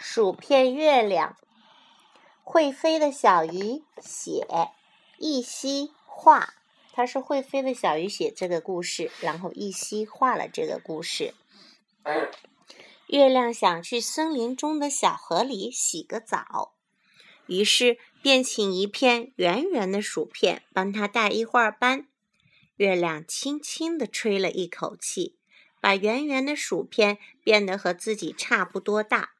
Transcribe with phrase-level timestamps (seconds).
[0.00, 1.36] 薯片月亮，
[2.44, 4.46] 会飞的小鱼写，
[5.18, 6.54] 一夕画。
[6.92, 11.34] 它是会飞的小鱼写这个故事，然后一夕画了这个故事。
[13.08, 16.74] 月亮想去森林中的小河里洗个澡，
[17.46, 22.06] 于是便请一片圆圆的薯片帮他带一会儿班。
[22.76, 25.36] 月亮轻轻地吹了一口气，
[25.80, 29.30] 把圆圆的薯片变得和自己差不多大，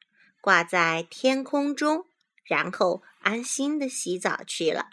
[0.41, 2.05] 挂在天空中，
[2.43, 4.89] 然后安心的洗澡去了。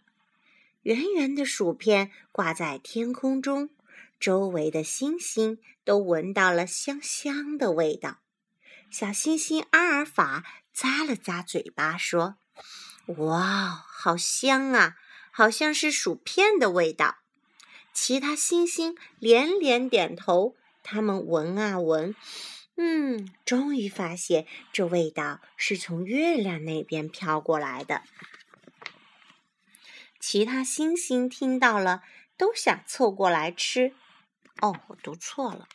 [0.82, 3.70] 圆圆的薯片挂在天空中，
[4.20, 8.18] 周围的星星都闻到了香香的味道。
[8.90, 12.36] 小星星阿尔法咂了咂嘴巴，说
[13.18, 14.96] ：“哇，好香啊，
[15.32, 17.16] 好像是薯片的味道。”
[17.92, 22.14] 其他星星连连点头，他们闻啊闻，
[22.76, 28.02] 嗯，终于发现这味道是从月亮那边飘过来的。
[30.20, 32.02] 其他星星听到了，
[32.36, 33.94] 都想凑过来吃。
[34.60, 35.68] 哦，我读错了。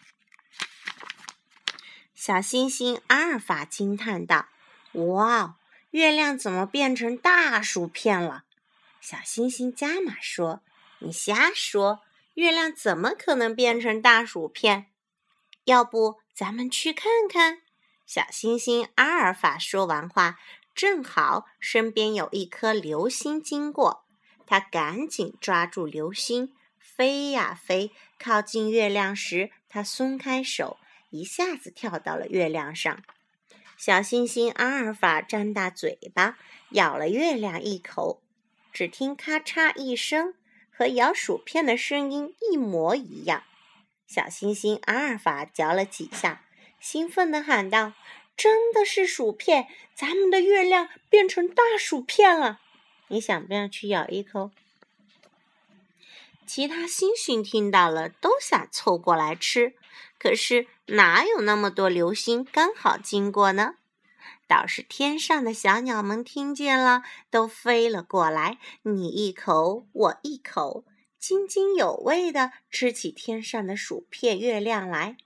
[2.13, 4.49] 小星星阿尔法惊叹道
[4.93, 5.57] ：“哇，
[5.89, 8.43] 月亮怎么变成大薯片了？”
[9.01, 10.61] 小星星加码说
[10.99, 12.01] ：“你瞎说，
[12.35, 14.91] 月亮怎么可能变成大薯片？
[15.65, 17.61] 要不咱们去看看？”
[18.05, 20.37] 小星星阿尔法说完话，
[20.75, 24.03] 正好身边有一颗流星经过。
[24.45, 30.77] 他赶紧抓住流星，飞呀飞，靠近月亮时，他松开手，
[31.09, 33.01] 一下子跳到了月亮上。
[33.77, 36.37] 小星星阿尔法张大嘴巴，
[36.71, 38.21] 咬了月亮一口，
[38.73, 40.33] 只听咔嚓一声，
[40.69, 43.43] 和咬薯片的声音一模一样。
[44.13, 46.43] 小星星阿尔法嚼了几下，
[46.81, 47.93] 兴奋地喊道
[48.35, 49.69] ：“真的是薯片！
[49.95, 52.59] 咱们的月亮变成大薯片了！”
[53.07, 54.51] 你想不想去咬一口？
[56.45, 59.75] 其他星星听到了，都想凑过来吃，
[60.19, 63.75] 可是哪有那么多流星刚好经过呢？
[64.45, 70.83] 倒是天上的小鸟们听见了，都飞了过来，你一口我一口，
[71.21, 75.17] 津津有味地吃起天上的薯片月亮来。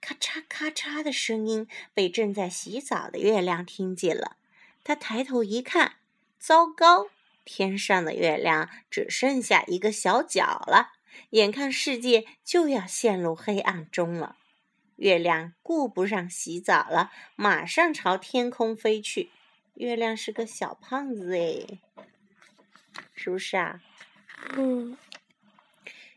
[0.00, 4.36] 咔嚓咔嚓的声音被正在洗澡的月亮听见了，
[4.84, 5.96] 他抬头一看，
[6.38, 7.08] 糟糕！
[7.44, 10.92] 天上的月亮只剩下一个小角了，
[11.30, 14.36] 眼看世界就要陷入黑暗中了。
[14.96, 19.30] 月亮顾不上洗澡了，马上朝天空飞去。
[19.74, 21.80] 月亮是个小胖子哎，
[23.16, 23.82] 是不是啊？
[24.56, 24.96] 嗯。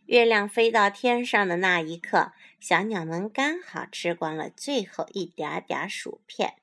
[0.07, 2.31] 月亮飞到天上的那一刻，
[2.61, 6.53] 小鸟们刚好吃光了最后一点点薯片。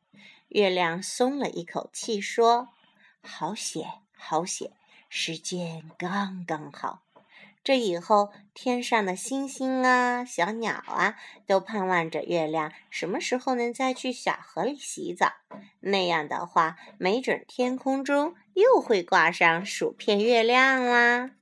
[0.49, 2.71] 月亮松了一口气，说
[3.23, 4.71] ：“好险！”好险，
[5.11, 7.03] 时间刚刚好。
[7.63, 11.17] 这以后，天上的星星啊，小鸟啊，
[11.47, 15.35] 都盼望着月亮什么时候能再去小河里洗澡。
[15.81, 21.33] 那样的话，没准天空中又会挂上薯片月亮啦。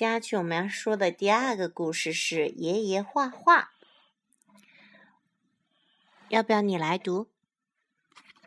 [0.00, 3.72] 下去我们要说的第二个故事是爷爷画画。
[6.30, 7.28] 要不要你来读？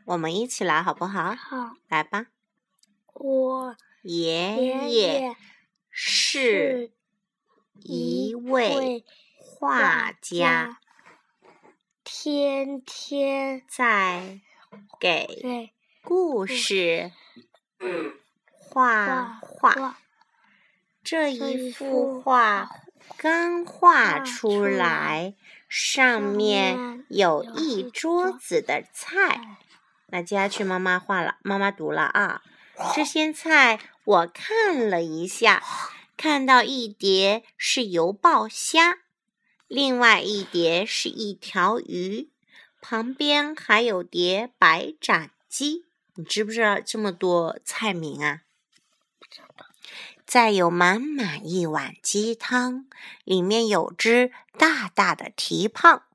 [0.05, 1.35] 我们一起来好不好？
[1.35, 2.25] 好，来吧。
[3.13, 5.35] 我爷爷
[5.91, 6.91] 是
[7.75, 9.05] 一位
[9.37, 10.79] 画家，
[12.03, 14.41] 天天在
[14.99, 15.71] 给
[16.01, 17.11] 故事
[18.49, 19.99] 画画。
[21.13, 22.71] 这一幅画
[23.17, 25.35] 刚画出来，
[25.69, 29.59] 上面有一桌子的菜。
[30.07, 32.41] 那接下去妈妈画了，妈妈读了啊。
[32.95, 35.61] 这些菜我看了一下，
[36.17, 38.97] 看到一碟是油爆虾，
[39.67, 42.31] 另外一碟是一条鱼，
[42.81, 45.85] 旁边还有碟白斩鸡。
[46.15, 48.41] 你知不知道这么多菜名啊？
[50.33, 52.87] 再有满满一碗鸡汤，
[53.23, 56.05] 里面有只大大的蹄膀。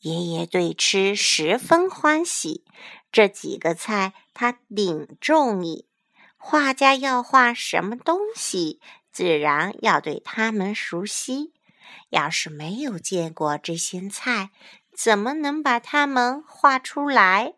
[0.00, 2.64] 爷爷对吃十分欢喜。
[3.12, 5.86] 这几个菜他顶中意，
[6.36, 8.80] 画家要画什么东西，
[9.12, 11.52] 自然要对他们熟悉。
[12.08, 14.50] 要是没有见过这些菜，
[14.92, 17.54] 怎么能把它们画出来？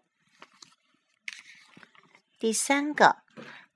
[2.38, 3.21] 第三个，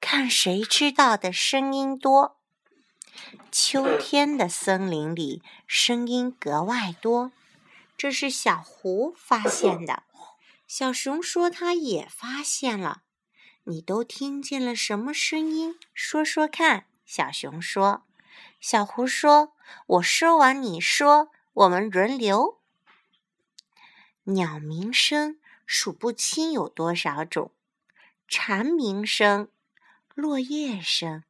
[0.00, 2.36] 看谁知道的声音多。
[3.50, 7.32] 秋天的森林里，声音格外多，
[7.96, 10.02] 这是小胡发现的。
[10.68, 13.02] 小熊说他也发现了。
[13.64, 15.76] 你都听见了什么声音？
[15.92, 16.86] 说说看。
[17.04, 18.04] 小熊说。
[18.60, 19.54] 小狐说
[19.86, 22.58] ：“我说完你说，我们轮流。”
[24.24, 27.52] 鸟鸣声数不清有多少种，
[28.28, 29.48] 蝉鸣声、
[30.16, 31.24] 落叶声，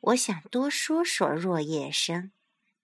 [0.00, 2.30] 我想多说说落叶声。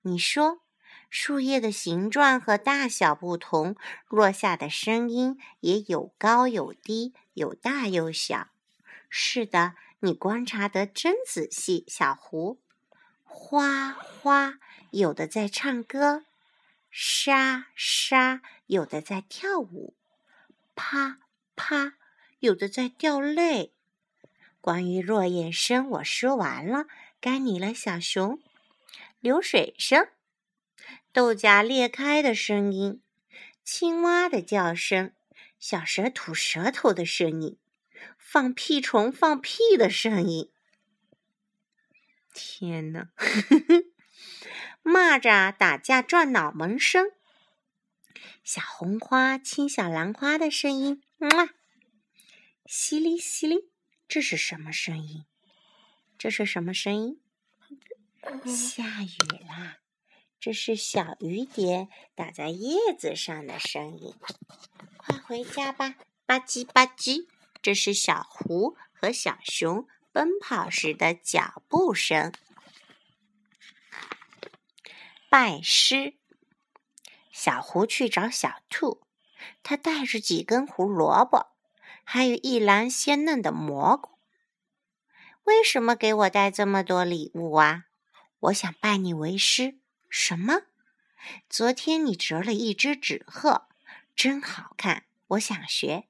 [0.01, 0.63] 你说，
[1.11, 3.77] 树叶的形状和大小不同，
[4.09, 8.49] 落下的声音也有高有低，有大有小。
[9.11, 12.59] 是的，你观察得真仔细，小狐。
[13.23, 14.59] 哗哗，
[14.93, 16.25] 有的在唱歌。
[16.91, 19.93] 沙沙，有的在跳舞；
[20.75, 21.19] 啪
[21.55, 21.97] 啪，
[22.39, 23.75] 有的在掉泪。
[24.65, 26.87] 关于落叶声，我说完了，
[27.21, 28.41] 该你了，小熊。
[29.21, 30.09] 流水声，
[31.13, 33.03] 豆荚裂开的声音，
[33.63, 35.13] 青蛙的叫声，
[35.59, 37.59] 小蛇吐舌头的声音，
[38.17, 40.51] 放屁虫放屁的声音。
[42.33, 43.11] 天呐！
[44.83, 47.11] 蚂蚱打架转脑门声，
[48.43, 51.51] 小红花亲小兰花的声音，哇！
[52.67, 53.74] 淅沥淅沥，
[54.07, 55.25] 这是什么声音？
[56.17, 57.21] 这是什么声音？
[58.47, 59.79] 下雨啦！
[60.39, 64.15] 这是小雨点打在叶子上的声音。
[64.97, 65.97] 快回家吧，
[66.27, 67.27] 吧唧吧唧，
[67.63, 72.33] 这是小狐和小熊奔跑时的脚步声。
[75.29, 76.15] 拜师，
[77.33, 79.03] 小狐去找小兔，
[79.63, 81.54] 他带着几根胡萝卜，
[82.03, 84.11] 还有一篮鲜嫩的蘑菇。
[85.45, 87.85] 为什么给我带这么多礼物啊？
[88.41, 89.77] 我想拜你为师。
[90.09, 90.63] 什么？
[91.49, 93.67] 昨天你折了一只纸鹤，
[94.17, 96.07] 真好看，我想学。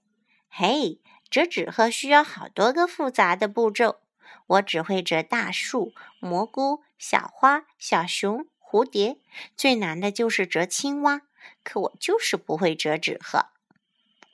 [0.48, 1.00] 嘿，
[1.30, 4.00] 折纸鹤需要好多个复杂的步骤，
[4.46, 8.46] 我只会折大树、蘑菇、小花、小熊。
[8.58, 9.18] 蝴蝶
[9.56, 11.22] 最难的就是折青蛙，
[11.62, 13.46] 可我就是不会折纸鹤。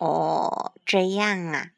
[0.00, 1.72] 哦，这样啊，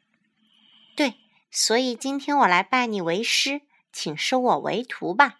[0.95, 1.15] 对，
[1.51, 5.39] 所以今天我来拜你为师，请收我为徒吧。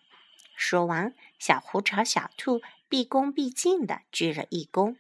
[0.57, 4.97] 说完，小狐朝小兔毕恭毕敬地鞠了一躬。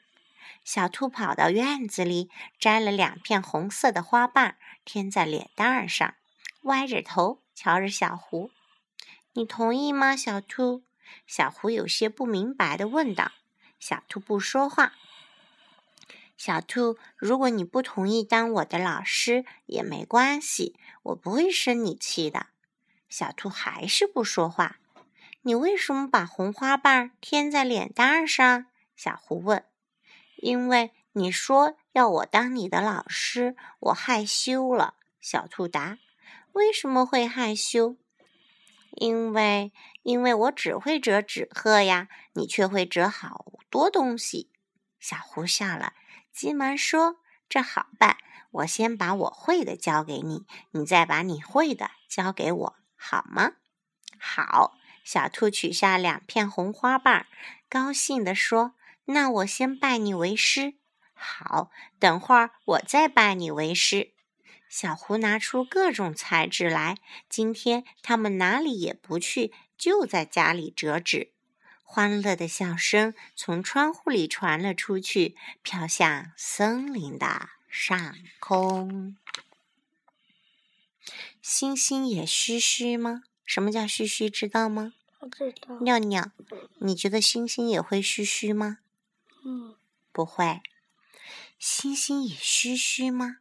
[0.63, 4.55] 小兔跑到院子里，摘了两片红色的花瓣，
[4.85, 6.15] 添在脸蛋上，
[6.61, 8.49] 歪着头瞧着小狐。
[9.33, 10.83] 你同意吗，小兔？
[11.27, 13.33] 小狐有些不明白的问道
[13.77, 14.93] ：“小兔不说话。”
[16.45, 22.47] 小兔，如果你不同意当我的老师也没关系，我不会生你气的。
[23.07, 24.75] 小兔还是不说话。
[25.43, 28.65] 你为什么把红花瓣添在脸蛋上？
[28.97, 29.63] 小狐问。
[30.35, 34.95] 因为你说要我当你的老师，我害羞了。
[35.21, 35.97] 小兔答。
[36.51, 37.95] 为什么会害羞？
[38.91, 44.49] 因为，因为我只会折纸鹤呀，你却会折好多东西。
[44.99, 45.93] 小狐笑了，
[46.33, 48.17] 急忙说：“这好办，
[48.51, 53.53] 我先把我会的教给你，你再把你会的教给我，好吗？”
[54.19, 54.77] 好。
[55.03, 57.27] 小兔取下两片红花瓣，
[57.67, 58.73] 高兴地说
[59.05, 60.75] ：“那我先拜你为师。”
[61.13, 61.69] 好，
[61.99, 64.13] 等会儿我再拜你为师。
[64.69, 66.99] 小狐拿出各种材质来。
[67.27, 71.32] 今天他们哪里也不去，就在家里折纸。
[71.95, 79.15] 欢乐的笑声从窗户里传了出去，飘向森林的上空。
[81.39, 83.21] 星星也嘘嘘吗？
[83.45, 84.27] 什么叫嘘嘘？
[84.27, 84.93] 知道吗？
[85.19, 85.79] 不知道。
[85.81, 86.31] 尿尿，
[86.79, 88.79] 你觉得星星也会嘘嘘吗？
[89.45, 89.75] 嗯，
[90.11, 90.63] 不会。
[91.59, 93.37] 星星也嘘嘘吗？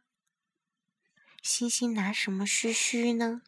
[1.41, 3.41] 星星拿什么嘘嘘呢？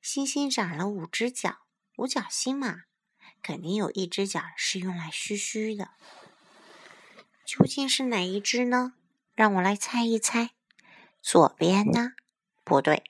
[0.00, 1.62] 星星长了五只脚，
[1.96, 2.84] 五角星嘛，
[3.42, 5.90] 肯定有一只脚是用来嘘嘘的。
[7.44, 8.94] 究竟是哪一只呢？
[9.34, 10.50] 让我来猜一猜。
[11.20, 12.12] 左边呢？
[12.64, 13.04] 不对，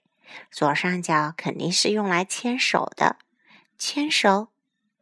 [0.50, 3.18] 左上角肯定是用来牵手的。
[3.76, 4.48] 牵手？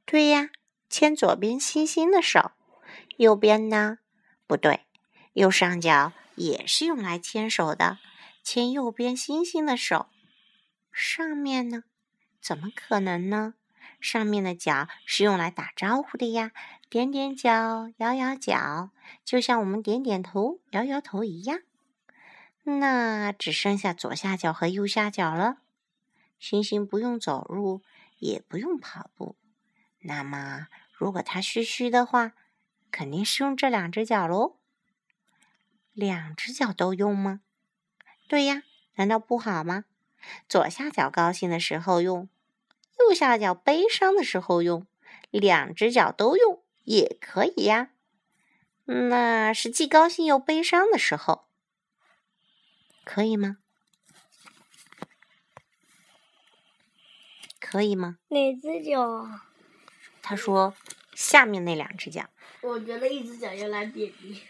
[0.04, 0.50] 对呀，
[0.88, 2.52] 牵左边星星的手。
[3.16, 3.98] 右边呢？
[4.46, 4.86] 不对，
[5.34, 7.98] 右上角也是用来牵手的。
[8.42, 10.06] 牵右边星星的手，
[10.90, 11.84] 上面呢？
[12.40, 13.54] 怎么可能呢？
[14.00, 16.52] 上面的脚是用来打招呼的呀，
[16.88, 18.90] 点点脚，摇摇脚，
[19.24, 21.60] 就像我们点点头、摇摇头一样。
[22.64, 25.58] 那只剩下左下角和右下角了。
[26.38, 27.82] 星星不用走路，
[28.18, 29.36] 也不用跑步，
[30.00, 32.32] 那么如果它嘘嘘的话，
[32.90, 34.56] 肯定是用这两只脚喽。
[35.92, 37.40] 两只脚都用吗？
[38.28, 38.62] 对呀，
[38.94, 39.84] 难道不好吗？
[40.48, 42.28] 左下角高兴的时候用，
[43.10, 44.86] 右下角悲伤的时候用，
[45.30, 47.90] 两只脚都用也可以呀。
[48.84, 51.48] 那是既高兴又悲伤的时候，
[53.02, 53.56] 可以吗？
[57.58, 58.18] 可以吗？
[58.28, 59.28] 哪只脚？
[60.22, 60.74] 他说
[61.12, 62.30] 下面那两只脚。
[62.60, 64.40] 我觉得一只脚用来便利。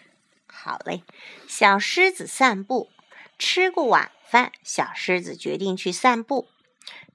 [0.47, 1.03] 好嘞，
[1.49, 2.91] 小狮子散步。
[3.39, 6.51] 吃过晚饭，小狮子决定去散步。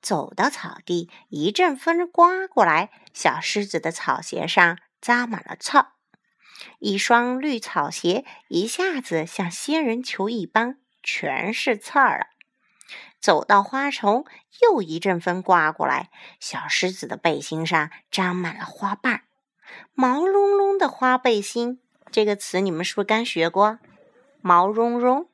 [0.06, 5.84] 走到草地，一阵风刮过来，小狮子的草鞋上扎满了刺。
[6.78, 12.28] 一双绿草鞋一下子像仙人球一般，全是刺儿了。
[13.20, 14.26] 走到花丛，
[14.62, 19.24] 又一阵风刮过来，小狮子的背心上长满了花瓣。
[19.96, 21.82] 毛茸茸的花背心，
[22.12, 23.80] 这个词你们是不是刚学过？
[24.40, 25.28] 毛茸茸。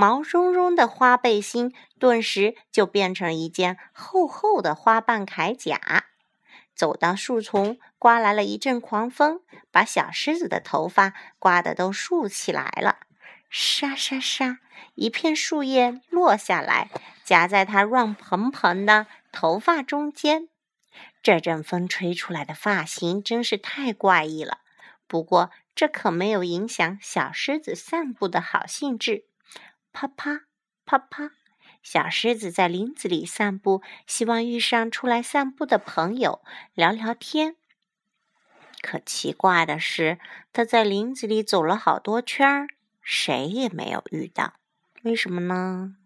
[0.00, 6.04] 毛茸茸的花背心顿时就变成一件厚厚的花瓣铠甲。
[6.72, 9.40] 走到树丛，刮来了一阵狂风，
[9.72, 13.00] 把小狮子的头发刮得都竖起来了。
[13.50, 14.60] 沙沙沙，
[14.94, 16.90] 一片树叶落下来，
[17.24, 20.48] 夹在它乱蓬蓬的头发中间。
[21.24, 24.58] 这阵风吹出来的发型真是太怪异了。
[25.08, 29.24] 不过，这可没有影响小狮子散步的好兴致。
[29.92, 30.42] 啪啪
[30.84, 31.32] 啪啪，
[31.82, 36.40] 小狮子在林子里散步，希望遇上出来散步的朋友
[36.74, 37.56] 聊聊天。
[38.80, 40.18] 可奇怪的是，
[40.52, 42.68] 它在林子里走了好多圈儿，
[43.02, 44.54] 谁也没有遇到。
[45.02, 45.96] 为什么呢？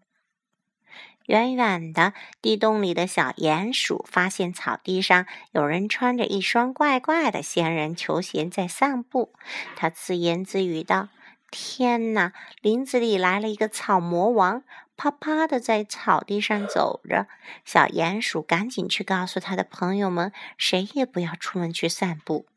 [1.27, 9.33] 远远的地洞里的小鼹鼠发现草地上有人穿着一双怪怪的仙人球鞋在散步，
[9.75, 11.07] 它自言自语道。
[11.55, 12.33] 天哪！
[12.63, 14.63] 林子里来了一个草魔王，
[14.97, 17.27] 啪啪的在草地上走着。
[17.63, 22.47] 小鼹鼠赶紧去告诉他的朋友们，谁也不要出门去散步。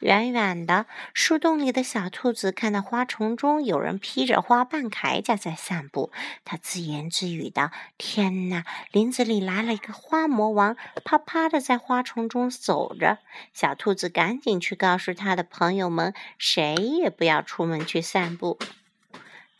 [0.00, 6.10] 远远的树洞里的小兔子看到花丛中有人披着花瓣铠甲在散步，
[6.44, 13.18] 它自言自语道：“天哪，林子里来了一个花魔王，啪啪的在花丛中走着。”
[13.54, 18.58] 小兔子赶紧去告诉他的朋友们，谁也不要出门去散步。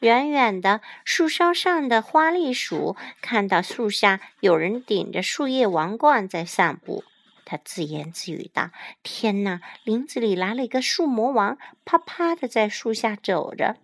[0.00, 7.04] 远远的树梢上的花栗鼠看到树下有人顶着树叶王冠在散步。
[7.52, 8.70] 他自言自语道
[9.04, 13.76] ：“天哪，林子里来了一个树魔王，啪啪的在树下走着。”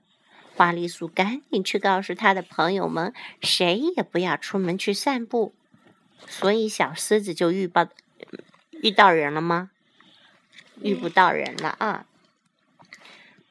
[0.57, 5.53] 花栗鼠赶紧去告诉他的朋友们，谁也不要出门去散步。
[6.27, 7.87] 所以小狮子就遇报
[8.71, 9.71] 遇到人了吗？
[10.81, 12.07] 遇不到人了啊！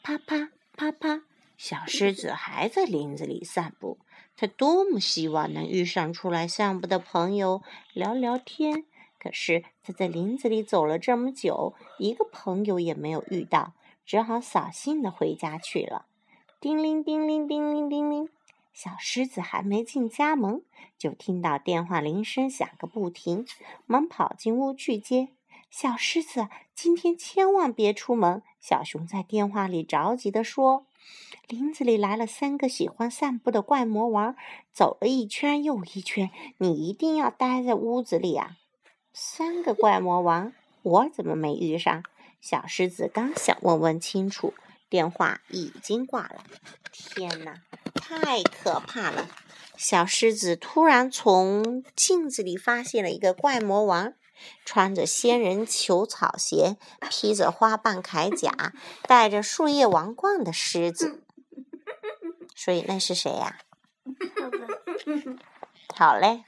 [0.01, 1.21] 啪啪啪啪，
[1.55, 3.99] 小狮子还在林子里散步。
[4.35, 7.61] 他多么希望能遇上出来散步的朋友，
[7.93, 8.85] 聊聊天。
[9.27, 13.73] 可是他在林子里走了这么久，一个朋友也没有遇到，
[14.05, 16.05] 只好扫兴的回家去了。
[16.61, 18.29] 叮铃叮铃叮铃叮铃，
[18.73, 20.61] 小狮子还没进家门，
[20.97, 23.45] 就听到电话铃声响个不停，
[23.85, 25.27] 忙跑进屋去接。
[25.69, 28.41] 小狮子，今天千万别出门。
[28.61, 30.85] 小熊在电话里着急地说
[31.49, 34.37] ：“林子里来了三个喜欢散步的怪魔王，
[34.71, 38.55] 走了一圈又一圈，你一定要待在屋子里啊！”
[39.19, 42.03] 三个怪魔王，我怎么没遇上？
[42.39, 44.53] 小狮子刚想问问清楚，
[44.89, 46.43] 电话已经挂了。
[46.91, 47.63] 天哪，
[47.95, 49.27] 太可怕了！
[49.75, 54.13] 小狮子突然从镜子里发现了一个怪魔王，
[54.63, 56.77] 穿着仙人球草鞋，
[57.09, 58.71] 披着花瓣铠甲，
[59.07, 61.23] 戴着树叶王冠的狮子。
[62.55, 63.57] 所以那是谁呀？
[65.95, 66.43] 好嘞。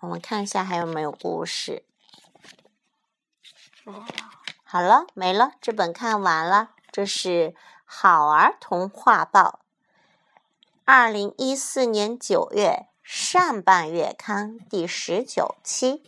[0.00, 1.84] 我们看一下还有没有故事。
[4.64, 6.70] 好了，没了，这本看完了。
[6.90, 7.28] 这是
[7.84, 9.60] 《好儿童画报》，
[10.84, 16.02] 二零一四年九月上半月刊第十九期。